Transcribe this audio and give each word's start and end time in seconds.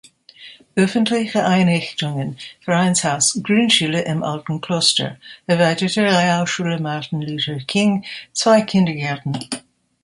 Öffentliche 0.75 1.45
Einrichtungen: 1.45 2.39
Vereinshaus, 2.61 3.39
Grundschule 3.43 4.01
"Im 4.01 4.23
alten 4.23 4.59
Kloster", 4.59 5.19
Erweiterte 5.45 6.01
Realschule 6.01 6.79
"Martin 6.79 7.21
Luther 7.21 7.59
King", 7.67 8.03
zwei 8.33 8.63
Kindergärten. 8.63 9.37